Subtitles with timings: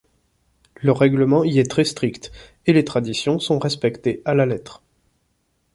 [0.81, 2.31] Le règlement y est très strict
[2.65, 4.81] et les traditions sont respectées à la lettre.